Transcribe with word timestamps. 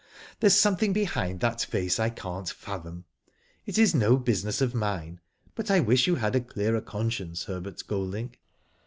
There's 0.39 0.57
something 0.59 0.93
behind 0.93 1.41
that 1.41 1.61
face 1.61 1.99
I 1.99 2.09
can't 2.09 2.49
fathom. 2.49 3.05
It 3.67 3.77
is 3.77 3.93
no 3.93 4.17
business 4.17 4.59
of 4.59 4.73
mine, 4.73 5.19
but 5.53 5.69
I 5.69 5.79
wish 5.79 6.07
you 6.07 6.15
had 6.15 6.35
a 6.35 6.41
clearer 6.41 6.81
conscience, 6.81 7.43
Herbert 7.43 7.83
Golding. 7.85 8.35